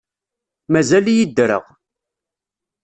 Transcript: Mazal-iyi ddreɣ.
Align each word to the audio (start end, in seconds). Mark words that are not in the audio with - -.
Mazal-iyi 0.71 1.25
ddreɣ. 1.29 1.65